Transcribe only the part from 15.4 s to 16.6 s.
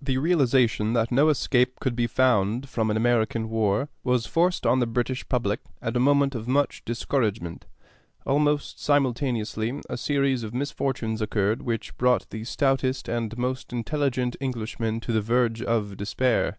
of despair.